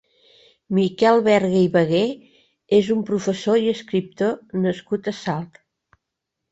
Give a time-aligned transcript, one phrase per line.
[0.77, 2.01] Miquel Berga i Bagué
[2.81, 4.35] és un professor i escriptor
[4.67, 5.67] nascut a Salt.